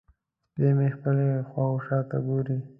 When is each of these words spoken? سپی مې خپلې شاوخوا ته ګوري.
سپی 0.51 0.69
مې 0.77 0.87
خپلې 0.95 1.27
شاوخوا 1.49 1.99
ته 2.09 2.17
ګوري. 2.25 2.57